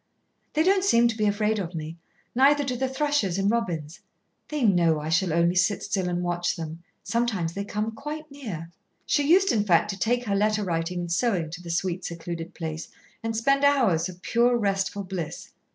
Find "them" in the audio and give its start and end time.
6.55-6.81